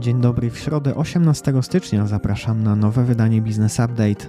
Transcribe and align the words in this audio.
Dzień 0.00 0.20
dobry, 0.20 0.50
w 0.50 0.58
środę 0.58 0.94
18 0.94 1.52
stycznia 1.62 2.06
zapraszam 2.06 2.62
na 2.62 2.76
nowe 2.76 3.04
wydanie 3.04 3.42
Business 3.42 3.80
Update. 3.80 4.26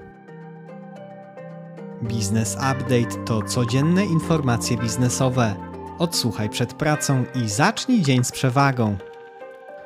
Business 2.02 2.56
Update 2.56 3.26
to 3.26 3.42
codzienne 3.42 4.06
informacje 4.06 4.78
biznesowe. 4.78 5.56
Odsłuchaj 6.00 6.50
przed 6.50 6.74
pracą 6.74 7.24
i 7.36 7.50
zacznij 7.50 8.02
dzień 8.02 8.24
z 8.24 8.32
przewagą. 8.32 8.98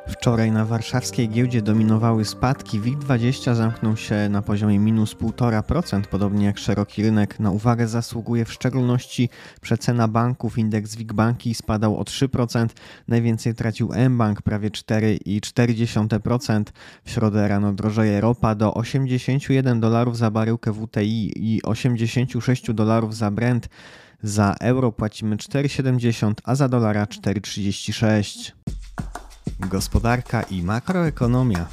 Wczoraj 0.07 0.51
na 0.51 0.65
warszawskiej 0.65 1.29
giełdzie 1.29 1.61
dominowały 1.61 2.25
spadki. 2.25 2.81
WIG20 2.81 3.55
zamknął 3.55 3.97
się 3.97 4.29
na 4.29 4.41
poziomie 4.41 4.79
minus 4.79 5.15
1,5%, 5.15 6.01
podobnie 6.01 6.45
jak 6.45 6.57
szeroki 6.57 7.03
rynek. 7.03 7.39
Na 7.39 7.51
uwagę 7.51 7.87
zasługuje 7.87 8.45
w 8.45 8.53
szczególności 8.53 9.29
przecena 9.61 10.07
banków. 10.07 10.57
Indeks 10.57 10.95
WIG 10.95 11.13
Banki 11.13 11.55
spadał 11.55 11.97
o 11.97 12.03
3%. 12.03 12.67
Najwięcej 13.07 13.55
tracił 13.55 13.91
mBank, 14.09 14.41
prawie 14.41 14.69
4,4%. 14.69 16.63
W 17.03 17.11
środę 17.11 17.47
rano 17.47 17.73
drożeje 17.73 18.21
ropa 18.21 18.55
do 18.55 18.73
81 18.73 19.79
dolarów 19.79 20.17
za 20.17 20.31
baryłkę 20.31 20.73
WTI 20.73 21.31
i 21.55 21.63
86 21.63 22.73
dolarów 22.73 23.15
za 23.15 23.31
Brent. 23.31 23.69
Za 24.23 24.55
euro 24.61 24.91
płacimy 24.91 25.35
4,70, 25.35 26.33
a 26.43 26.55
za 26.55 26.69
dolara 26.69 27.05
4,36 27.05 28.51
gospodarka 29.69 30.43
i 30.49 30.61
makroekonomia. 30.61 31.67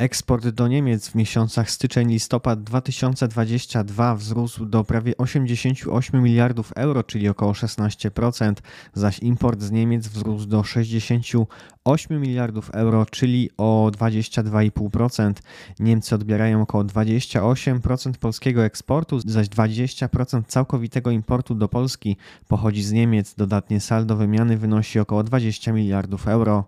Eksport 0.00 0.48
do 0.48 0.68
Niemiec 0.68 1.08
w 1.08 1.14
miesiącach 1.14 1.70
styczeń-listopad 1.70 2.62
2022 2.62 4.16
wzrósł 4.16 4.66
do 4.66 4.84
prawie 4.84 5.16
88 5.16 6.22
miliardów 6.22 6.72
euro, 6.76 7.02
czyli 7.02 7.28
około 7.28 7.52
16%, 7.52 8.54
zaś 8.94 9.18
import 9.18 9.62
z 9.62 9.70
Niemiec 9.70 10.08
wzrósł 10.08 10.46
do 10.46 10.64
68 10.64 12.20
miliardów 12.20 12.70
euro, 12.70 13.06
czyli 13.06 13.50
o 13.56 13.90
22,5%. 13.98 15.32
Niemcy 15.80 16.14
odbierają 16.14 16.62
około 16.62 16.84
28% 16.84 18.12
polskiego 18.12 18.64
eksportu, 18.64 19.20
zaś 19.24 19.48
20% 19.48 20.42
całkowitego 20.46 21.10
importu 21.10 21.54
do 21.54 21.68
Polski 21.68 22.16
pochodzi 22.48 22.82
z 22.82 22.92
Niemiec. 22.92 23.34
Dodatnie 23.34 23.80
saldo 23.80 24.16
wymiany 24.16 24.56
wynosi 24.56 24.98
około 24.98 25.22
20 25.22 25.72
miliardów 25.72 26.28
euro. 26.28 26.64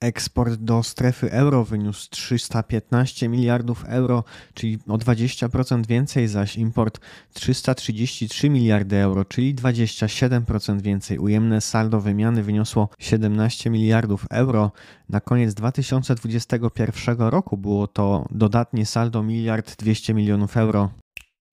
Eksport 0.00 0.54
do 0.54 0.82
strefy 0.82 1.32
euro 1.32 1.64
wyniósł 1.64 2.10
315 2.10 3.28
miliardów 3.28 3.84
euro, 3.88 4.24
czyli 4.54 4.78
o 4.88 4.98
20% 4.98 5.86
więcej, 5.86 6.28
zaś 6.28 6.56
import 6.56 7.00
333 7.32 8.50
miliardy 8.50 8.96
euro, 8.96 9.24
czyli 9.24 9.54
27% 9.54 10.80
więcej. 10.82 11.18
Ujemne 11.18 11.60
saldo 11.60 12.00
wymiany 12.00 12.42
wyniosło 12.42 12.88
17 12.98 13.70
miliardów 13.70 14.26
euro. 14.30 14.72
Na 15.08 15.20
koniec 15.20 15.54
2021 15.54 17.18
roku 17.20 17.56
było 17.56 17.86
to 17.86 18.26
dodatnie 18.30 18.86
saldo 18.86 19.22
miliard 19.22 19.76
200 19.78 20.14
milionów 20.14 20.56
euro. 20.56 20.90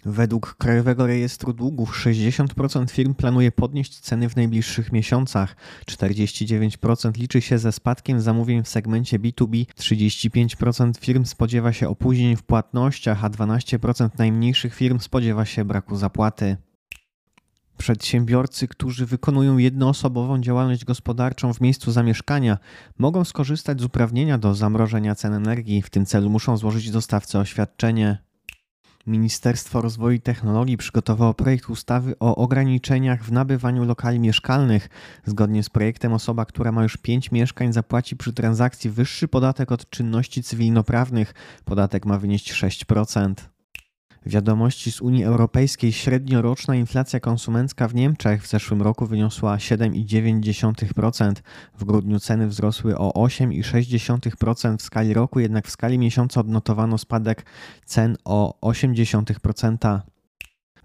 Według 0.06 0.56
Krajowego 0.56 1.08
Rejestru 1.08 1.53
Długów 1.53 1.98
60% 2.06 2.89
firm 2.89 3.14
planuje 3.14 3.52
podnieść 3.52 4.00
ceny 4.00 4.30
w 4.30 4.36
najbliższych 4.36 4.92
miesiącach, 4.92 5.56
49% 5.86 7.17
liczy 7.17 7.42
się 7.42 7.58
ze 7.58 7.72
spadkiem 7.72 8.22
zamówień 8.22 8.64
w 8.64 8.67
segmencie 8.67 9.20
B2B, 9.20 9.66
35% 9.66 11.00
firm 11.00 11.26
spodziewa 11.26 11.73
się 11.73 11.89
opóźnień 11.89 12.36
w 12.36 12.44
płatnościach, 12.44 13.26
a 13.26 13.30
12% 13.30 14.09
najmniejszych 14.17 14.76
firm 14.76 15.00
spodziewa 15.00 15.45
się 15.45 15.66
braku 15.66 15.95
zapłaty. 15.98 16.58
Przedsiębiorcy, 17.78 18.67
którzy 18.67 19.06
wykonują 19.06 19.58
jednoosobową 19.58 20.42
działalność 20.42 20.86
gospodarczą 20.86 21.53
w 21.53 21.61
miejscu 21.61 21.92
zamieszkania, 21.92 22.58
mogą 22.98 23.23
skorzystać 23.23 23.81
z 23.81 23.83
uprawnienia 23.83 24.38
do 24.38 24.56
zamrożenia 24.56 25.16
cen 25.16 25.33
energii. 25.33 25.81
W 25.81 25.89
tym 25.89 26.06
celu 26.06 26.30
muszą 26.30 26.58
złożyć 26.58 26.92
dostawcy 26.92 27.39
oświadczenie. 27.39 28.26
Ministerstwo 29.08 29.82
Rozwoju 29.82 30.16
i 30.16 30.21
Technologii 30.21 30.77
przygotowało 30.77 31.33
projekt 31.33 31.70
ustawy 31.70 32.20
o 32.20 32.36
ograniczeniach 32.36 33.23
w 33.23 33.32
nabywaniu 33.32 33.86
lokali 33.86 34.20
mieszkalnych. 34.20 34.89
Zgodnie 35.26 35.64
z 35.64 35.70
projektem 35.70 36.14
osoba, 36.14 36.45
która 36.45 36.71
ma 36.71 36.83
już 36.83 36.98
5 36.98 37.32
mieszkań 37.32 37.73
zapłaci 37.73 38.16
przy 38.16 38.33
transakcji 38.33 38.89
wyższy 38.89 39.27
podatek 39.27 39.71
od 39.71 39.89
czynności 39.89 40.43
cywilnoprawnych. 40.43 41.33
Podatek 41.66 42.05
ma 42.05 42.17
wynieść 42.17 42.54
6%. 42.54 43.55
Wiadomości 44.25 44.91
z 44.91 45.02
Unii 45.02 45.23
Europejskiej 45.23 45.91
średnioroczna 45.91 46.75
inflacja 46.75 47.19
konsumencka 47.19 47.87
w 47.87 47.95
Niemczech 47.95 48.43
w 48.43 48.47
zeszłym 48.47 48.81
roku 48.81 49.05
wyniosła 49.05 49.58
7,9%. 49.58 51.33
W 51.77 51.83
grudniu 51.83 52.19
ceny 52.19 52.47
wzrosły 52.47 52.97
o 52.97 53.27
8,6% 53.27 54.77
w 54.77 54.81
skali 54.81 55.13
roku, 55.13 55.39
jednak 55.39 55.67
w 55.67 55.71
skali 55.71 55.99
miesiąca 55.99 56.39
odnotowano 56.39 56.97
spadek 56.97 57.45
cen 57.86 58.17
o 58.25 58.59
0,8%. 58.61 60.14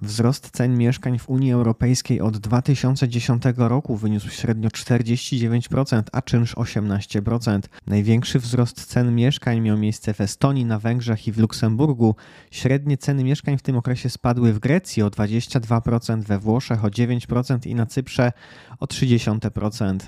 Wzrost 0.03 0.51
cen 0.51 0.79
mieszkań 0.79 1.19
w 1.19 1.29
Unii 1.29 1.53
Europejskiej 1.53 2.21
od 2.21 2.39
2010 2.39 3.43
roku 3.57 3.97
wyniósł 3.97 4.31
średnio 4.31 4.69
49%, 4.69 6.03
a 6.13 6.23
czynsz 6.23 6.55
18%. 6.55 7.61
Największy 7.87 8.39
wzrost 8.39 8.85
cen 8.87 9.15
mieszkań 9.15 9.61
miał 9.61 9.79
miejsce 9.79 10.15
w 10.15 10.21
Estonii, 10.21 10.65
na 10.65 10.79
Węgrzech 10.79 11.29
i 11.29 11.33
w 11.33 11.39
Luksemburgu. 11.39 12.15
Średnie 12.51 12.99
ceny 12.99 13.25
mieszkań 13.25 13.59
w 13.59 13.63
tym 13.63 13.77
okresie 13.77 14.11
spadły 14.11 14.53
w 14.53 14.59
Grecji 14.59 15.03
o 15.03 15.11
22%, 15.11 16.23
we 16.23 16.39
Włoszech 16.39 16.85
o 16.85 16.89
9% 16.89 17.67
i 17.67 17.75
na 17.75 17.87
Cyprze 17.87 18.33
o 18.81 18.87
30%. 18.87 19.99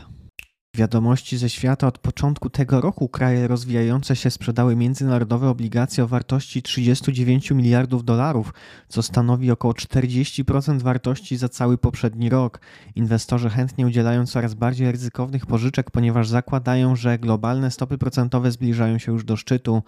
Wiadomości 0.76 1.38
ze 1.38 1.50
świata 1.50 1.86
od 1.86 1.98
początku 1.98 2.50
tego 2.50 2.80
roku 2.80 3.08
kraje 3.08 3.48
rozwijające 3.48 4.16
się 4.16 4.30
sprzedały 4.30 4.76
międzynarodowe 4.76 5.48
obligacje 5.48 6.04
o 6.04 6.06
wartości 6.06 6.62
39 6.62 7.50
miliardów 7.50 8.04
dolarów, 8.04 8.54
co 8.88 9.02
stanowi 9.02 9.50
około 9.50 9.74
40% 9.74 10.82
wartości 10.82 11.36
za 11.36 11.48
cały 11.48 11.78
poprzedni 11.78 12.28
rok. 12.28 12.60
Inwestorzy 12.94 13.50
chętnie 13.50 13.86
udzielają 13.86 14.26
coraz 14.26 14.54
bardziej 14.54 14.92
ryzykownych 14.92 15.46
pożyczek, 15.46 15.90
ponieważ 15.90 16.28
zakładają, 16.28 16.96
że 16.96 17.18
globalne 17.18 17.70
stopy 17.70 17.98
procentowe 17.98 18.50
zbliżają 18.50 18.98
się 18.98 19.12
już 19.12 19.24
do 19.24 19.36
szczytu. 19.36 19.82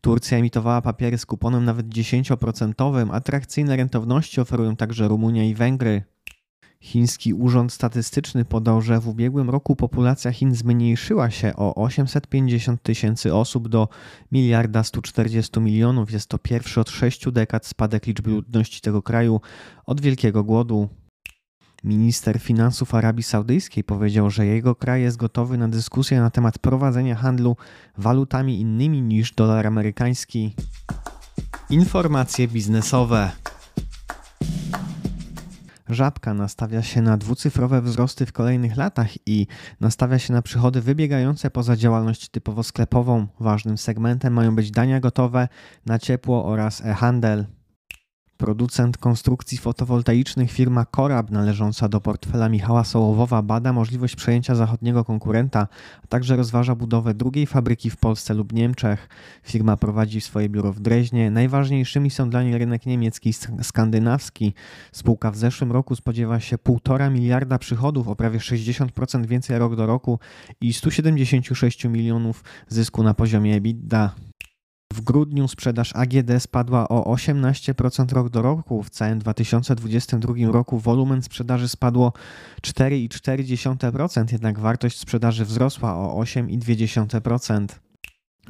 Turcja 0.00 0.38
emitowała 0.38 0.82
papiery 0.82 1.18
z 1.18 1.26
kuponem 1.26 1.64
nawet 1.64 1.86
10%. 1.86 3.14
Atrakcyjne 3.14 3.76
rentowności 3.76 4.40
oferują 4.40 4.76
także 4.76 5.08
Rumunia 5.08 5.44
i 5.44 5.54
Węgry. 5.54 6.02
Chiński 6.82 7.34
Urząd 7.34 7.72
Statystyczny 7.72 8.44
podał, 8.44 8.82
że 8.82 9.00
w 9.00 9.08
ubiegłym 9.08 9.50
roku 9.50 9.76
populacja 9.76 10.32
Chin 10.32 10.54
zmniejszyła 10.54 11.30
się 11.30 11.56
o 11.56 11.74
850 11.74 12.82
tysięcy 12.82 13.34
osób 13.34 13.68
do 13.68 13.88
miliarda 14.32 14.84
140 14.84 15.60
milionów. 15.60 16.12
Jest 16.12 16.28
to 16.28 16.38
pierwszy 16.38 16.80
od 16.80 16.90
sześciu 16.90 17.32
dekad 17.32 17.66
spadek 17.66 18.06
liczby 18.06 18.30
ludności 18.30 18.80
tego 18.80 19.02
kraju 19.02 19.40
od 19.86 20.00
Wielkiego 20.00 20.44
Głodu. 20.44 20.88
Minister 21.84 22.38
finansów 22.38 22.94
Arabii 22.94 23.22
Saudyjskiej 23.22 23.84
powiedział, 23.84 24.30
że 24.30 24.46
jego 24.46 24.74
kraj 24.74 25.02
jest 25.02 25.16
gotowy 25.16 25.58
na 25.58 25.68
dyskusję 25.68 26.20
na 26.20 26.30
temat 26.30 26.58
prowadzenia 26.58 27.14
handlu 27.14 27.56
walutami 27.98 28.60
innymi 28.60 29.02
niż 29.02 29.32
dolar 29.32 29.66
amerykański. 29.66 30.54
Informacje 31.70 32.48
biznesowe. 32.48 33.30
Żabka 35.90 36.34
nastawia 36.34 36.82
się 36.82 37.02
na 37.02 37.16
dwucyfrowe 37.16 37.82
wzrosty 37.82 38.26
w 38.26 38.32
kolejnych 38.32 38.76
latach 38.76 39.28
i 39.28 39.46
nastawia 39.80 40.18
się 40.18 40.32
na 40.32 40.42
przychody 40.42 40.80
wybiegające 40.80 41.50
poza 41.50 41.76
działalność 41.76 42.28
typowo 42.28 42.62
sklepową. 42.62 43.26
Ważnym 43.40 43.78
segmentem 43.78 44.32
mają 44.32 44.56
być 44.56 44.70
dania 44.70 45.00
gotowe 45.00 45.48
na 45.86 45.98
ciepło 45.98 46.44
oraz 46.44 46.84
e-handel. 46.84 47.46
Producent 48.40 48.98
konstrukcji 48.98 49.58
fotowoltaicznych 49.58 50.52
firma 50.52 50.84
Korab 50.84 51.30
należąca 51.30 51.88
do 51.88 52.00
portfela 52.00 52.48
Michała 52.48 52.84
Sołowowa 52.84 53.42
bada 53.42 53.72
możliwość 53.72 54.16
przejęcia 54.16 54.54
zachodniego 54.54 55.04
konkurenta, 55.04 55.68
a 56.04 56.06
także 56.06 56.36
rozważa 56.36 56.74
budowę 56.74 57.14
drugiej 57.14 57.46
fabryki 57.46 57.90
w 57.90 57.96
Polsce 57.96 58.34
lub 58.34 58.52
Niemczech. 58.52 59.08
Firma 59.42 59.76
prowadzi 59.76 60.20
swoje 60.20 60.48
biuro 60.48 60.72
w 60.72 60.80
Dreźnie. 60.80 61.30
Najważniejszymi 61.30 62.10
są 62.10 62.30
dla 62.30 62.42
niej 62.42 62.58
rynek 62.58 62.86
niemiecki 62.86 63.30
i 63.30 63.62
skandynawski. 63.62 64.54
Spółka 64.92 65.30
w 65.30 65.36
zeszłym 65.36 65.72
roku 65.72 65.96
spodziewa 65.96 66.40
się 66.40 66.56
1,5 66.56 67.10
miliarda 67.10 67.58
przychodów, 67.58 68.08
o 68.08 68.16
prawie 68.16 68.38
60% 68.38 69.26
więcej 69.26 69.58
rok 69.58 69.76
do 69.76 69.86
roku 69.86 70.18
i 70.60 70.72
176 70.72 71.84
milionów 71.84 72.44
zysku 72.68 73.02
na 73.02 73.14
poziomie 73.14 73.54
EBITDA. 73.54 74.29
W 74.92 75.00
grudniu 75.00 75.48
sprzedaż 75.48 75.96
AGD 75.96 76.30
spadła 76.38 76.88
o 76.88 77.14
18% 77.14 78.12
rok 78.12 78.28
do 78.28 78.42
roku. 78.42 78.82
W 78.82 78.90
całym 78.90 79.18
2022 79.18 80.34
roku 80.52 80.78
wolumen 80.78 81.22
sprzedaży 81.22 81.68
spadło 81.68 82.12
4,4%, 82.62 84.32
jednak 84.32 84.58
wartość 84.58 84.98
sprzedaży 84.98 85.44
wzrosła 85.44 85.96
o 85.96 86.22
8,2%. 86.22 87.66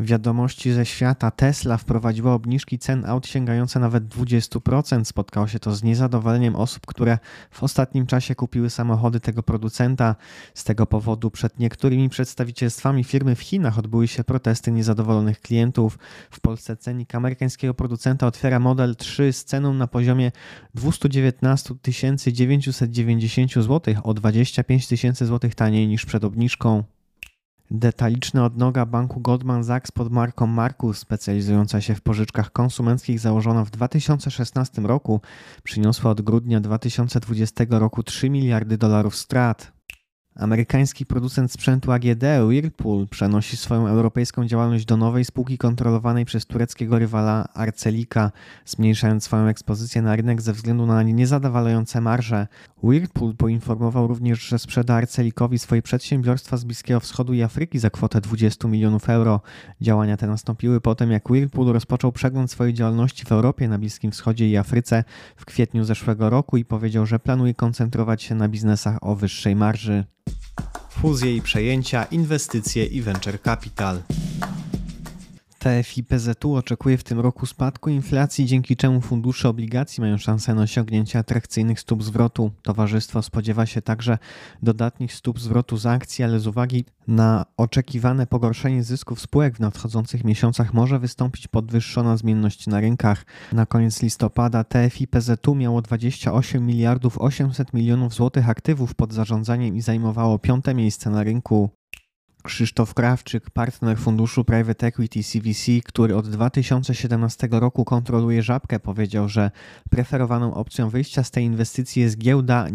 Wiadomości 0.01 0.73
ze 0.73 0.87
świata 0.87 1.31
Tesla 1.31 1.77
wprowadziła 1.77 2.35
obniżki 2.35 2.79
cen 2.79 3.05
aut 3.05 3.27
sięgające 3.27 3.81
nawet 3.81 4.05
20%. 4.05 5.05
Spotkało 5.05 5.47
się 5.47 5.59
to 5.59 5.75
z 5.75 5.83
niezadowoleniem 5.83 6.57
osób, 6.57 6.87
które 6.87 7.19
w 7.51 7.63
ostatnim 7.63 8.07
czasie 8.07 8.35
kupiły 8.35 8.71
samochody 8.71 9.21
tego 9.21 9.43
producenta. 9.43 10.17
Z 10.55 10.65
tego 10.65 10.87
powodu 10.87 11.31
przed 11.31 11.59
niektórymi 11.59 12.09
przedstawicielstwami 12.09 13.05
firmy 13.05 13.35
w 13.35 13.41
Chinach 13.41 13.79
odbyły 13.79 14.09
się 14.09 14.25
protesty 14.25 14.73
niezadowolonych 14.73 15.41
klientów. 15.41 15.99
W 16.31 16.41
Polsce 16.41 16.77
cenik 16.77 17.15
amerykańskiego 17.15 17.75
producenta 17.75 18.27
otwiera 18.27 18.59
model 18.59 18.97
3 18.97 19.33
z 19.33 19.45
ceną 19.45 19.75
na 19.75 19.87
poziomie 19.87 20.33
219 20.75 21.75
990 21.83 23.53
zł, 23.55 23.95
o 24.03 24.15
25 24.15 24.87
tysięcy 24.87 25.27
zł 25.27 25.51
taniej 25.57 25.89
niż 25.89 26.07
przed 26.07 26.25
obniżką. 26.25 26.85
Detaliczna 27.71 28.45
odnoga 28.45 28.87
banku 28.87 29.21
Goldman 29.21 29.65
Sachs 29.65 29.91
pod 29.91 30.13
marką 30.13 30.47
Markus, 30.47 30.99
specjalizująca 30.99 31.81
się 31.81 31.95
w 31.95 32.01
pożyczkach 32.01 32.53
konsumenckich, 32.53 33.21
założona 33.21 33.65
w 33.65 33.71
2016 33.71 34.83
roku, 34.83 35.21
przyniosła 35.63 36.11
od 36.11 36.21
grudnia 36.21 36.61
2020 36.61 37.67
roku 37.71 38.03
3 38.03 38.31
miliardy 38.31 38.79
dolarów 38.79 39.17
strat. 39.17 39.80
Amerykański 40.35 41.07
producent 41.07 41.53
sprzętu 41.53 41.93
AGD 41.93 42.25
Whirlpool 42.47 43.09
przenosi 43.09 43.57
swoją 43.57 43.87
europejską 43.87 44.47
działalność 44.47 44.85
do 44.85 44.97
nowej 44.97 45.25
spółki 45.25 45.59
kontrolowanej 45.59 46.25
przez 46.25 46.47
tureckiego 46.47 46.99
rywala 46.99 47.49
Arcelika, 47.55 48.33
zmniejszając 48.65 49.25
swoją 49.25 49.47
ekspozycję 49.47 50.03
na 50.03 50.17
rynek 50.17 50.43
ze 50.43 50.53
względu 50.53 50.87
na 50.87 51.03
niezadowalające 51.03 52.01
marże. 52.01 52.47
Whirlpool 52.83 53.37
poinformował 53.37 54.07
również, 54.07 54.43
że 54.43 54.59
sprzeda 54.59 54.95
Arcelikowi 54.95 55.59
swoje 55.59 55.83
przedsiębiorstwa 55.83 56.57
z 56.57 56.65
Bliskiego 56.65 57.01
Wschodu 57.01 57.33
i 57.33 57.43
Afryki 57.43 57.79
za 57.79 57.91
kwotę 57.91 58.21
20 58.21 58.69
milionów 58.69 59.09
euro. 59.09 59.41
Działania 59.81 60.17
te 60.17 60.27
nastąpiły 60.27 60.81
po 60.81 60.95
tym, 60.95 61.11
jak 61.11 61.31
Whirlpool 61.31 61.73
rozpoczął 61.73 62.13
przegląd 62.13 62.51
swojej 62.51 62.75
działalności 62.75 63.25
w 63.25 63.33
Europie, 63.33 63.69
na 63.69 63.79
Bliskim 63.79 64.11
Wschodzie 64.11 64.49
i 64.49 64.57
Afryce 64.57 65.05
w 65.37 65.45
kwietniu 65.45 65.85
zeszłego 65.85 66.31
roku 66.31 66.57
i 66.57 66.65
powiedział, 66.65 67.07
że 67.07 67.19
planuje 67.19 67.55
koncentrować 67.55 68.23
się 68.23 68.35
na 68.35 68.49
biznesach 68.49 68.99
o 69.01 69.17
wyższej 69.17 69.57
marży 69.57 70.05
fuzje 71.01 71.37
i 71.37 71.43
przejęcia, 71.43 72.05
inwestycje 72.05 72.85
i 72.85 73.03
venture 73.03 73.43
capital. 73.43 74.03
TFI 75.61 76.05
PZU 76.05 76.55
oczekuje 76.55 76.99
w 76.99 77.05
tym 77.05 77.21
roku 77.21 77.47
spadku 77.47 77.91
inflacji, 77.91 78.47
dzięki 78.47 78.77
czemu 78.77 79.01
fundusze 79.01 79.49
obligacji 79.49 80.01
mają 80.01 80.19
szansę 80.19 80.55
na 80.55 80.63
osiągnięcie 80.63 81.19
atrakcyjnych 81.19 81.81
stóp 81.81 82.03
zwrotu. 82.03 82.51
Towarzystwo 82.63 83.23
spodziewa 83.23 83.67
się 83.67 83.83
także 83.83 84.19
dodatnich 84.63 85.15
stóp 85.15 85.41
zwrotu 85.41 85.77
z 85.77 85.87
akcji, 85.87 86.25
ale 86.25 86.41
z 86.41 86.47
uwagi 86.47 86.85
na 87.09 87.47
oczekiwane 87.57 88.27
pogorszenie 88.27 88.83
zysków 88.83 89.21
spółek 89.21 89.57
w 89.57 89.61
nadchodzących 89.61 90.25
miesiącach 90.25 90.75
może 90.75 90.99
wystąpić 90.99 91.49
podwyższona 91.49 92.17
zmienność 92.17 92.67
na 92.67 92.81
rynkach. 92.81 93.25
Na 93.53 93.67
koniec 93.67 94.03
listopada 94.03 94.65
TFI 94.65 95.09
PZU 95.09 95.55
miało 95.55 95.83
28 95.83 96.67
miliardów 96.67 97.19
800 97.19 97.75
milionów 97.75 98.15
złotych 98.15 98.49
aktywów 98.49 98.95
pod 98.95 99.13
zarządzaniem 99.13 99.77
i 99.77 99.81
zajmowało 99.81 100.39
piąte 100.39 100.75
miejsce 100.75 101.11
na 101.11 101.23
rynku. 101.23 101.71
Krzysztof 102.43 102.95
Krawczyk, 102.95 103.51
partner 103.51 103.99
funduszu 103.99 104.45
Private 104.45 104.87
Equity 104.87 105.23
CVC, 105.23 105.73
który 105.85 106.17
od 106.17 106.29
2017 106.29 107.49
roku 107.51 107.85
kontroluje 107.85 108.43
Żabkę, 108.43 108.81
powiedział, 108.81 109.29
że 109.29 109.51
preferowaną 109.91 110.55
opcją 110.55 110.89
wyjścia 110.89 111.25
z 111.25 111.31
tej 111.31 111.45
inwestycji 111.45 112.03
jest 112.03 112.19
giełda, 112.19 112.67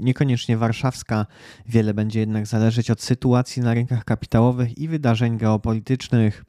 niekoniecznie 0.00 0.56
warszawska. 0.56 1.26
Wiele 1.66 1.94
będzie 1.94 2.20
jednak 2.20 2.46
zależeć 2.46 2.90
od 2.90 3.02
sytuacji 3.02 3.62
na 3.62 3.74
rynkach 3.74 4.04
kapitałowych 4.04 4.78
i 4.78 4.88
wydarzeń 4.88 5.38
geopolitycznych. 5.38 6.44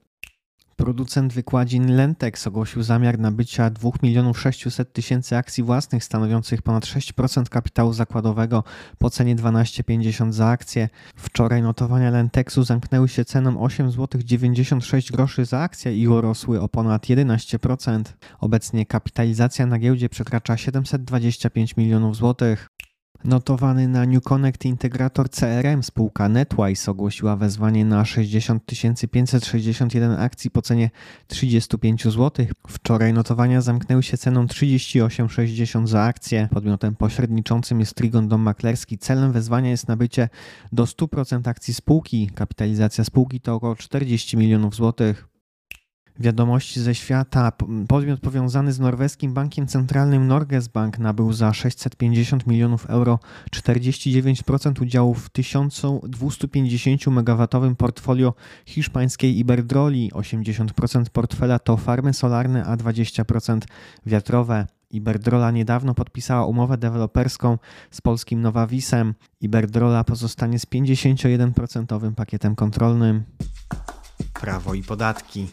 Producent 0.85 1.33
wykładzin 1.33 1.95
Lentex 1.95 2.47
ogłosił 2.47 2.83
zamiar 2.83 3.19
nabycia 3.19 3.69
2 3.69 3.89
milionów 4.03 4.39
600 4.39 4.93
tysięcy 4.93 5.37
akcji 5.37 5.63
własnych 5.63 6.03
stanowiących 6.03 6.61
ponad 6.61 6.85
6% 6.85 7.49
kapitału 7.49 7.93
zakładowego 7.93 8.63
po 8.97 9.09
cenie 9.09 9.35
12,50 9.35 10.31
za 10.31 10.47
akcję. 10.47 10.89
Wczoraj 11.15 11.61
notowania 11.61 12.11
Lentexu 12.11 12.63
zamknęły 12.63 13.09
się 13.09 13.25
ceną 13.25 13.61
8 13.61 13.91
zł 13.91 14.21
96 14.25 15.11
groszy 15.11 15.45
za 15.45 15.59
akcję 15.59 15.97
i 15.97 16.07
urosły 16.07 16.61
o 16.61 16.69
ponad 16.69 17.05
11%. 17.05 18.03
Obecnie 18.39 18.85
kapitalizacja 18.85 19.65
na 19.65 19.79
giełdzie 19.79 20.09
przekracza 20.09 20.57
725 20.57 21.77
milionów 21.77 22.15
złotych. 22.15 22.69
Notowany 23.25 23.87
na 23.87 24.05
New 24.05 24.23
Connect 24.23 24.65
integrator 24.65 25.29
CRM 25.29 25.83
spółka 25.83 26.29
NetWise 26.29 26.91
ogłosiła 26.91 27.35
wezwanie 27.35 27.85
na 27.85 28.05
60 28.05 28.63
561 29.11 30.11
akcji 30.11 30.51
po 30.51 30.61
cenie 30.61 30.89
35 31.27 32.03
zł. 32.03 32.45
Wczoraj 32.67 33.13
notowania 33.13 33.61
zamknęły 33.61 34.03
się 34.03 34.17
ceną 34.17 34.45
38,60 34.45 35.87
za 35.87 36.01
akcję. 36.01 36.47
Podmiotem 36.51 36.95
pośredniczącym 36.95 37.79
jest 37.79 37.95
Trigon 37.95 38.27
Dom 38.27 38.41
Maklerski. 38.41 38.97
Celem 38.97 39.31
wezwania 39.31 39.69
jest 39.69 39.87
nabycie 39.87 40.29
do 40.71 40.83
100% 40.83 41.49
akcji 41.49 41.73
spółki. 41.73 42.29
Kapitalizacja 42.35 43.03
spółki 43.03 43.41
to 43.41 43.55
około 43.55 43.75
40 43.75 44.37
milionów 44.37 44.75
złotych. 44.75 45.34
Wiadomości 46.19 46.81
ze 46.81 46.95
świata. 46.95 47.51
Podmiot 47.87 48.19
powiązany 48.19 48.73
z 48.73 48.79
norweskim 48.79 49.33
bankiem 49.33 49.67
centralnym 49.67 50.27
Norges 50.27 50.67
Bank 50.67 50.99
nabył 50.99 51.33
za 51.33 51.53
650 51.53 52.47
milionów 52.47 52.89
euro 52.89 53.19
49% 53.51 54.81
udziałów 54.81 55.25
w 55.25 55.29
1250 55.29 57.07
MW 57.07 57.47
portfolio 57.77 58.33
hiszpańskiej 58.65 59.39
Iberdroli. 59.39 60.11
80% 60.11 61.09
portfela 61.09 61.59
to 61.59 61.77
farmy 61.77 62.13
solarne, 62.13 62.65
a 62.65 62.77
20% 62.77 63.59
wiatrowe. 64.05 64.67
Iberdrola 64.91 65.51
niedawno 65.51 65.93
podpisała 65.93 66.45
umowę 66.45 66.77
deweloperską 66.77 67.57
z 67.91 68.01
polskim 68.01 68.41
Nowawisem. 68.41 69.13
Iberdrola 69.41 70.03
pozostanie 70.03 70.59
z 70.59 70.65
51% 70.65 72.13
pakietem 72.13 72.55
kontrolnym. 72.55 73.23
Prawo 74.33 74.73
i 74.73 74.83
podatki. 74.83 75.47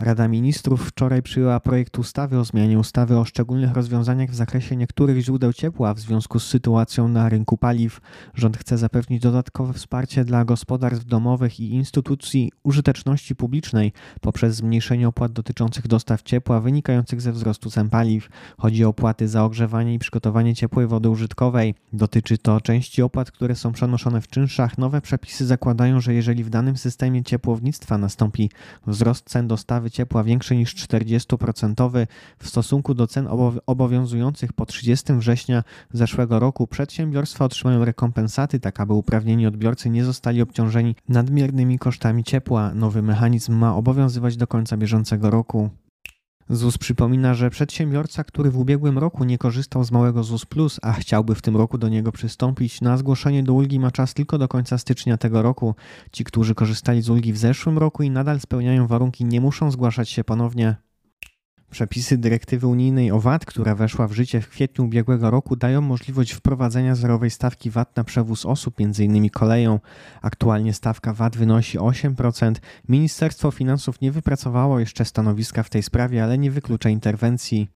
Rada 0.00 0.28
Ministrów 0.28 0.88
wczoraj 0.88 1.22
przyjęła 1.22 1.60
projekt 1.60 1.98
ustawy 1.98 2.38
o 2.38 2.44
zmianie 2.44 2.78
ustawy 2.78 3.18
o 3.18 3.24
szczególnych 3.24 3.72
rozwiązaniach 3.72 4.30
w 4.30 4.34
zakresie 4.34 4.76
niektórych 4.76 5.18
źródeł 5.20 5.52
ciepła 5.52 5.94
w 5.94 6.00
związku 6.00 6.38
z 6.38 6.46
sytuacją 6.46 7.08
na 7.08 7.28
rynku 7.28 7.56
paliw. 7.56 8.00
Rząd 8.34 8.56
chce 8.56 8.78
zapewnić 8.78 9.22
dodatkowe 9.22 9.72
wsparcie 9.72 10.24
dla 10.24 10.44
gospodarstw 10.44 11.04
domowych 11.04 11.60
i 11.60 11.70
instytucji 11.70 12.52
użyteczności 12.62 13.36
publicznej 13.36 13.92
poprzez 14.20 14.54
zmniejszenie 14.54 15.08
opłat 15.08 15.32
dotyczących 15.32 15.88
dostaw 15.88 16.22
ciepła 16.22 16.60
wynikających 16.60 17.20
ze 17.20 17.32
wzrostu 17.32 17.70
cen 17.70 17.90
paliw. 17.90 18.28
Chodzi 18.58 18.84
o 18.84 18.88
opłaty 18.88 19.28
za 19.28 19.44
ogrzewanie 19.44 19.94
i 19.94 19.98
przygotowanie 19.98 20.54
ciepłej 20.54 20.86
wody 20.86 21.08
użytkowej. 21.08 21.74
Dotyczy 21.92 22.38
to 22.38 22.60
części 22.60 23.02
opłat, 23.02 23.30
które 23.30 23.54
są 23.54 23.72
przenoszone 23.72 24.20
w 24.20 24.28
czynszach. 24.28 24.78
Nowe 24.78 25.00
przepisy 25.00 25.46
zakładają, 25.46 26.00
że 26.00 26.14
jeżeli 26.14 26.44
w 26.44 26.50
danym 26.50 26.76
systemie 26.76 27.24
ciepłownictwa 27.24 27.98
nastąpi 27.98 28.50
wzrost 28.86 29.24
cen 29.24 29.48
dostawy 29.48 29.85
dostawy 29.86 29.90
ciepła 29.90 30.24
większy 30.24 30.56
niż 30.56 30.74
40% 30.74 32.06
w 32.38 32.48
stosunku 32.48 32.94
do 32.94 33.06
cen 33.06 33.28
obowiązujących 33.66 34.52
po 34.52 34.66
30 34.66 35.12
września 35.12 35.64
zeszłego 35.92 36.38
roku, 36.38 36.66
przedsiębiorstwa 36.66 37.44
otrzymają 37.44 37.84
rekompensaty, 37.84 38.60
tak 38.60 38.80
aby 38.80 38.92
uprawnieni 38.92 39.46
odbiorcy 39.46 39.90
nie 39.90 40.04
zostali 40.04 40.42
obciążeni 40.42 40.94
nadmiernymi 41.08 41.78
kosztami 41.78 42.24
ciepła. 42.24 42.74
Nowy 42.74 43.02
mechanizm 43.02 43.54
ma 43.54 43.76
obowiązywać 43.76 44.36
do 44.36 44.46
końca 44.46 44.76
bieżącego 44.76 45.30
roku. 45.30 45.70
ZUS 46.50 46.78
przypomina, 46.78 47.34
że 47.34 47.50
przedsiębiorca, 47.50 48.24
który 48.24 48.50
w 48.50 48.58
ubiegłym 48.58 48.98
roku 48.98 49.24
nie 49.24 49.38
korzystał 49.38 49.84
z 49.84 49.92
małego 49.92 50.24
ZUS 50.24 50.46
Plus, 50.46 50.80
a 50.82 50.92
chciałby 50.92 51.34
w 51.34 51.42
tym 51.42 51.56
roku 51.56 51.78
do 51.78 51.88
niego 51.88 52.12
przystąpić, 52.12 52.80
na 52.80 52.96
zgłoszenie 52.96 53.42
do 53.42 53.52
ulgi 53.52 53.80
ma 53.80 53.90
czas 53.90 54.14
tylko 54.14 54.38
do 54.38 54.48
końca 54.48 54.78
stycznia 54.78 55.16
tego 55.16 55.42
roku. 55.42 55.74
Ci, 56.12 56.24
którzy 56.24 56.54
korzystali 56.54 57.02
z 57.02 57.10
ulgi 57.10 57.32
w 57.32 57.38
zeszłym 57.38 57.78
roku 57.78 58.02
i 58.02 58.10
nadal 58.10 58.40
spełniają 58.40 58.86
warunki, 58.86 59.24
nie 59.24 59.40
muszą 59.40 59.70
zgłaszać 59.70 60.08
się 60.08 60.24
ponownie. 60.24 60.76
Przepisy 61.76 62.18
dyrektywy 62.18 62.66
unijnej 62.66 63.10
o 63.10 63.20
VAT, 63.20 63.44
która 63.44 63.74
weszła 63.74 64.08
w 64.08 64.12
życie 64.12 64.40
w 64.40 64.48
kwietniu 64.48 64.84
ubiegłego 64.84 65.30
roku, 65.30 65.56
dają 65.56 65.80
możliwość 65.80 66.32
wprowadzenia 66.32 66.94
zerowej 66.94 67.30
stawki 67.30 67.70
VAT 67.70 67.96
na 67.96 68.04
przewóz 68.04 68.46
osób, 68.46 68.74
m.in. 68.80 69.30
koleją. 69.30 69.80
Aktualnie 70.22 70.74
stawka 70.74 71.12
VAT 71.12 71.36
wynosi 71.36 71.78
8%. 71.78 72.54
Ministerstwo 72.88 73.50
Finansów 73.50 74.00
nie 74.00 74.12
wypracowało 74.12 74.80
jeszcze 74.80 75.04
stanowiska 75.04 75.62
w 75.62 75.70
tej 75.70 75.82
sprawie, 75.82 76.24
ale 76.24 76.38
nie 76.38 76.50
wyklucza 76.50 76.88
interwencji. 76.90 77.68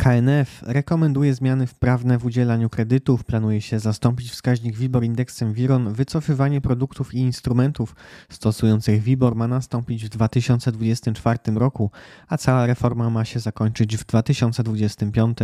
KNF 0.00 0.62
rekomenduje 0.66 1.34
zmiany 1.34 1.66
wprawne 1.66 2.18
w 2.18 2.24
udzielaniu 2.24 2.70
kredytów. 2.70 3.24
Planuje 3.24 3.60
się 3.60 3.78
zastąpić 3.78 4.30
wskaźnik 4.30 4.76
WIBOR 4.76 5.04
indeksem 5.04 5.52
WIRON. 5.52 5.92
Wycofywanie 5.92 6.60
produktów 6.60 7.14
i 7.14 7.18
instrumentów 7.18 7.96
stosujących 8.28 9.02
WIBOR 9.02 9.34
ma 9.34 9.48
nastąpić 9.48 10.04
w 10.04 10.08
2024 10.08 11.38
roku, 11.54 11.90
a 12.28 12.36
cała 12.36 12.66
reforma 12.66 13.10
ma 13.10 13.24
się 13.24 13.40
zakończyć 13.40 13.96
w 13.96 14.06
2025. 14.06 15.38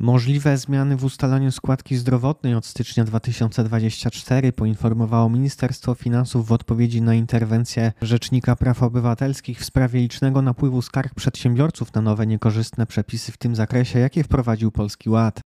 Możliwe 0.00 0.58
zmiany 0.58 0.96
w 0.96 1.04
ustalaniu 1.04 1.52
składki 1.52 1.96
zdrowotnej 1.96 2.54
od 2.54 2.66
stycznia 2.66 3.04
2024 3.04 4.52
poinformowało 4.52 5.30
Ministerstwo 5.30 5.94
Finansów 5.94 6.46
w 6.46 6.52
odpowiedzi 6.52 7.02
na 7.02 7.14
interwencję 7.14 7.92
Rzecznika 8.02 8.56
Praw 8.56 8.82
Obywatelskich 8.82 9.60
w 9.60 9.64
sprawie 9.64 10.00
licznego 10.00 10.42
napływu 10.42 10.82
skarg 10.82 11.14
przedsiębiorców 11.14 11.94
na 11.94 12.00
nowe 12.00 12.26
niekorzystne 12.26 12.86
przepisy 12.86 13.32
w 13.32 13.36
tym 13.36 13.54
zakresie, 13.54 13.98
jakie 13.98 14.24
wprowadził 14.24 14.70
Polski 14.70 15.10
Ład. 15.10 15.40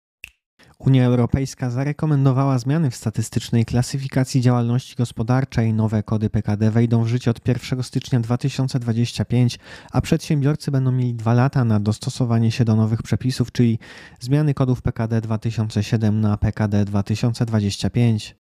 Unia 0.78 1.04
Europejska 1.04 1.70
zarekomendowała 1.70 2.58
zmiany 2.58 2.90
w 2.90 2.96
statystycznej 2.96 3.64
klasyfikacji 3.64 4.40
działalności 4.40 4.94
gospodarczej. 4.96 5.74
Nowe 5.74 6.02
kody 6.02 6.30
PKD 6.30 6.70
wejdą 6.70 7.04
w 7.04 7.08
życie 7.08 7.30
od 7.30 7.48
1 7.48 7.82
stycznia 7.82 8.20
2025, 8.20 9.58
a 9.92 10.00
przedsiębiorcy 10.00 10.70
będą 10.70 10.92
mieli 10.92 11.14
dwa 11.14 11.34
lata 11.34 11.64
na 11.64 11.80
dostosowanie 11.80 12.50
się 12.50 12.64
do 12.64 12.76
nowych 12.76 13.02
przepisów, 13.02 13.52
czyli 13.52 13.78
zmiany 14.20 14.54
kodów 14.54 14.82
PKD 14.82 15.20
2007 15.20 16.20
na 16.20 16.36
PKD 16.36 16.84
2025. 16.84 18.43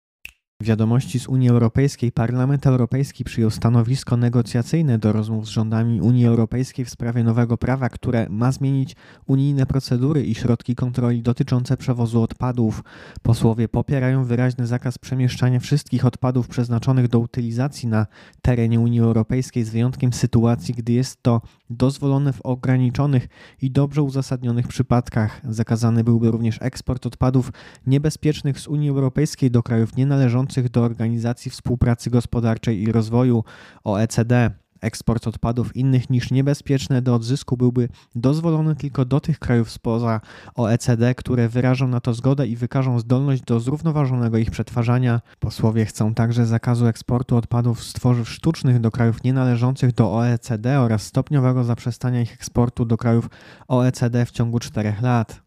Wiadomości 0.62 1.20
z 1.20 1.28
Unii 1.28 1.50
Europejskiej 1.50 2.12
Parlament 2.12 2.68
Europejski 2.68 3.24
przyjął 3.24 3.50
stanowisko 3.50 4.18
negocjacyjne 4.18 4.98
do 4.98 5.12
rozmów 5.12 5.46
z 5.46 5.50
rządami 5.50 6.02
Unii 6.02 6.26
Europejskiej 6.26 6.86
w 6.86 6.90
sprawie 6.90 7.24
nowego 7.24 7.58
prawa, 7.58 7.90
które 7.90 8.28
ma 8.30 8.52
zmienić 8.52 8.96
unijne 9.28 9.66
procedury 9.66 10.24
i 10.24 10.36
środki 10.36 10.76
kontroli 10.76 11.22
dotyczące 11.22 11.78
przewozu 11.78 12.22
odpadów. 12.22 12.84
Posłowie 13.22 13.68
popierają 13.68 14.26
wyraźny 14.26 14.68
zakaz 14.68 14.98
przemieszczania 14.98 15.60
wszystkich 15.60 16.06
odpadów 16.06 16.48
przeznaczonych 16.48 17.08
do 17.08 17.20
utylizacji 17.20 17.90
na 17.90 18.06
terenie 18.42 18.80
Unii 18.80 19.00
Europejskiej 19.00 19.64
z 19.64 19.70
wyjątkiem 19.70 20.14
sytuacji, 20.14 20.74
gdy 20.74 20.94
jest 20.94 21.24
to 21.24 21.42
dozwolone 21.70 22.34
w 22.34 22.42
ograniczonych 22.42 23.28
i 23.62 23.72
dobrze 23.72 24.02
uzasadnionych 24.02 24.68
przypadkach. 24.68 25.42
Zakazany 25.44 26.04
byłby 26.04 26.32
również 26.32 26.58
eksport 26.62 27.06
odpadów 27.06 27.52
niebezpiecznych 27.88 28.60
z 28.60 28.68
Unii 28.68 28.90
Europejskiej 28.90 29.52
do 29.52 29.64
krajów 29.64 29.96
nienależących 29.96 30.45
do 30.72 30.82
Organizacji 30.82 31.52
Współpracy 31.52 32.10
Gospodarczej 32.10 32.82
i 32.82 32.92
Rozwoju 32.92 33.44
OECD. 33.84 34.52
Eksport 34.82 35.28
odpadów 35.28 35.75
innych 35.75 36.10
niż 36.10 36.32
niebezpieczne 36.32 37.02
do 37.02 37.16
odzysku 37.16 37.58
byłby 37.58 37.90
dozwolony 38.16 38.75
tylko 38.75 39.06
do 39.06 39.20
tych 39.20 39.40
krajów 39.40 39.72
spoza 39.72 40.22
OECD, 40.56 41.16
które 41.16 41.50
wyrażą 41.50 41.88
na 41.88 42.00
to 42.00 42.14
zgodę 42.14 42.48
i 42.48 42.56
wykażą 42.56 43.00
zdolność 43.00 43.42
do 43.42 43.60
zrównoważonego 43.60 44.38
ich 44.38 44.52
przetwarzania. 44.52 45.22
Posłowie 45.40 45.86
chcą 45.86 46.14
także 46.14 46.46
zakazu 46.46 46.88
eksportu 46.88 47.38
odpadów 47.38 47.84
z 47.84 47.94
tworzyw 47.94 48.30
sztucznych 48.30 48.80
do 48.80 48.92
krajów 48.92 49.24
nienależących 49.24 49.94
do 49.94 50.14
OECD 50.14 50.80
oraz 50.80 51.04
stopniowego 51.04 51.64
zaprzestania 51.64 52.22
ich 52.22 52.34
eksportu 52.34 52.86
do 52.86 52.98
krajów 52.98 53.30
OECD 53.68 54.25
w 54.25 54.32
ciągu 54.32 54.60
czterech 54.60 55.02
lat. 55.02 55.45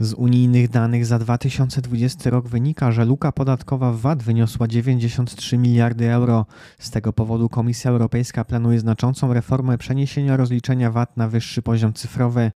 Z 0.00 0.14
unijnych 0.14 0.68
danych 0.68 1.06
za 1.06 1.18
2020 1.18 2.30
rok 2.30 2.48
wynika, 2.48 2.92
że 2.92 3.04
luka 3.04 3.32
podatkowa 3.32 3.92
w 3.92 4.00
VAT 4.00 4.22
wyniosła 4.22 4.68
93 4.68 5.58
miliardy 5.58 6.10
euro. 6.10 6.46
Z 6.78 6.90
tego 6.90 7.12
powodu 7.12 7.48
Komisja 7.48 7.90
Europejska 7.90 8.44
planuje 8.44 8.80
znaczącą 8.80 9.32
reformę 9.32 9.78
przeniesienia 9.78 10.36
rozliczenia 10.36 10.90
VAT 10.90 11.16
na 11.16 11.28
wyższy 11.28 11.62
poziom 11.62 11.92
cyfrowy. 11.92 12.50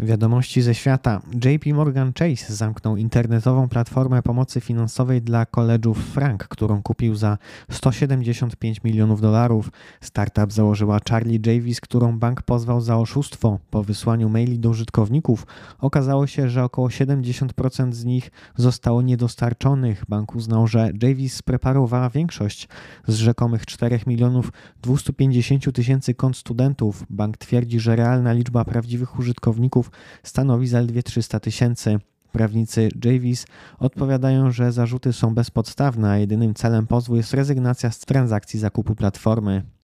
Wiadomości 0.00 0.62
ze 0.62 0.74
świata. 0.74 1.20
JP 1.44 1.74
Morgan 1.74 2.12
Chase 2.18 2.54
zamknął 2.54 2.96
internetową 2.96 3.68
platformę 3.68 4.22
pomocy 4.22 4.60
finansowej 4.60 5.22
dla 5.22 5.46
koledżów 5.46 5.98
Frank, 5.98 6.48
którą 6.48 6.82
kupił 6.82 7.14
za 7.14 7.38
175 7.70 8.84
milionów 8.84 9.20
dolarów. 9.20 9.70
Startup 10.00 10.52
założyła 10.52 10.98
Charlie 11.10 11.38
Davis, 11.38 11.80
którą 11.80 12.18
bank 12.18 12.42
pozwał 12.42 12.80
za 12.80 12.96
oszustwo. 12.96 13.58
Po 13.70 13.82
wysłaniu 13.82 14.28
maili 14.28 14.58
do 14.58 14.70
użytkowników 14.70 15.46
okazało 15.78 16.26
się, 16.26 16.48
że 16.48 16.64
około 16.64 16.88
70% 16.88 17.92
z 17.92 18.04
nich 18.04 18.30
zostało 18.56 19.02
niedostarczonych. 19.02 20.04
Bank 20.08 20.34
uznał, 20.34 20.66
że 20.66 20.90
Davis 20.94 21.34
spreparowała 21.34 22.10
większość 22.10 22.68
z 23.06 23.14
rzekomych 23.14 23.66
4 23.66 24.00
milionów 24.06 24.52
250 24.82 25.72
tysięcy 25.72 26.14
kont 26.14 26.36
studentów. 26.36 27.04
Bank 27.10 27.36
twierdzi, 27.36 27.80
że 27.80 27.96
realna 27.96 28.32
liczba 28.32 28.64
prawdziwych 28.64 29.18
użytkowników 29.18 29.87
stanowi 30.22 30.68
zaledwie 30.68 31.02
300 31.02 31.40
tysięcy. 31.40 31.98
Prawnicy 32.32 32.88
Javis 33.04 33.46
odpowiadają, 33.78 34.50
że 34.50 34.72
zarzuty 34.72 35.12
są 35.12 35.34
bezpodstawne, 35.34 36.10
a 36.10 36.18
jedynym 36.18 36.54
celem 36.54 36.86
pozwu 36.86 37.16
jest 37.16 37.34
rezygnacja 37.34 37.90
z 37.90 37.98
transakcji 37.98 38.60
zakupu 38.60 38.94
platformy. 38.94 39.77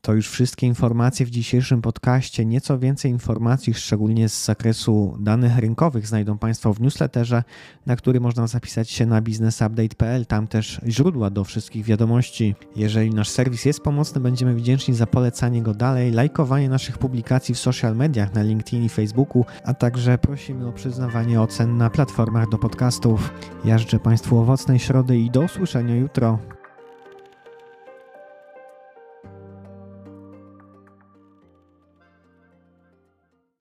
To 0.00 0.14
już 0.14 0.28
wszystkie 0.28 0.66
informacje 0.66 1.26
w 1.26 1.30
dzisiejszym 1.30 1.82
podcaście. 1.82 2.44
Nieco 2.44 2.78
więcej 2.78 3.10
informacji, 3.10 3.74
szczególnie 3.74 4.28
z 4.28 4.44
zakresu 4.44 5.16
danych 5.20 5.58
rynkowych, 5.58 6.06
znajdą 6.06 6.38
Państwo 6.38 6.74
w 6.74 6.80
newsletterze, 6.80 7.44
na 7.86 7.96
który 7.96 8.20
można 8.20 8.46
zapisać 8.46 8.90
się 8.90 9.06
na 9.06 9.22
businessupdate.pl. 9.22 10.26
Tam 10.26 10.46
też 10.46 10.80
źródła 10.88 11.30
do 11.30 11.44
wszystkich 11.44 11.84
wiadomości. 11.84 12.54
Jeżeli 12.76 13.10
nasz 13.10 13.28
serwis 13.28 13.64
jest 13.64 13.80
pomocny, 13.80 14.20
będziemy 14.20 14.54
wdzięczni 14.54 14.94
za 14.94 15.06
polecanie 15.06 15.62
go 15.62 15.74
dalej, 15.74 16.12
lajkowanie 16.12 16.68
naszych 16.68 16.98
publikacji 16.98 17.54
w 17.54 17.58
social 17.58 17.96
mediach 17.96 18.34
na 18.34 18.42
LinkedIn 18.42 18.84
i 18.84 18.88
Facebooku, 18.88 19.44
a 19.64 19.74
także 19.74 20.18
prosimy 20.18 20.68
o 20.68 20.72
przyznawanie 20.72 21.40
ocen 21.40 21.76
na 21.76 21.90
platformach 21.90 22.48
do 22.48 22.58
podcastów. 22.58 23.32
Ja 23.64 23.78
życzę 23.78 23.98
Państwu 23.98 24.38
owocnej 24.38 24.78
środy 24.78 25.18
i 25.18 25.30
do 25.30 25.40
usłyszenia 25.40 25.96
jutro. 25.96 26.55